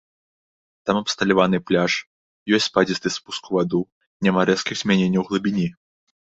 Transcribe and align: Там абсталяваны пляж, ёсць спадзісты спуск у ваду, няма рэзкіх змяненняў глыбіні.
Там 0.89 0.95
абсталяваны 1.01 1.57
пляж, 1.67 1.93
ёсць 2.59 2.69
спадзісты 2.71 3.13
спуск 3.19 3.43
у 3.53 3.61
ваду, 3.61 3.81
няма 4.25 4.41
рэзкіх 4.55 4.75
змяненняў 4.85 5.23
глыбіні. 5.33 5.67